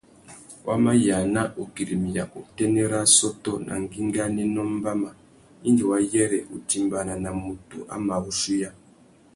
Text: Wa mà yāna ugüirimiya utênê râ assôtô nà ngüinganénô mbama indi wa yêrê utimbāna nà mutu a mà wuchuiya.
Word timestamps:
Wa 0.67 0.75
mà 0.83 0.91
yāna 1.07 1.41
ugüirimiya 1.61 2.23
utênê 2.39 2.83
râ 2.91 2.99
assôtô 3.07 3.51
nà 3.67 3.73
ngüinganénô 3.83 4.61
mbama 4.75 5.09
indi 5.67 5.83
wa 5.89 5.97
yêrê 6.13 6.39
utimbāna 6.55 7.13
nà 7.23 7.29
mutu 7.43 7.77
a 7.93 7.95
mà 8.07 8.15
wuchuiya. 8.23 8.69